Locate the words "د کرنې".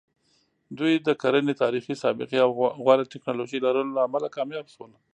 0.97-1.53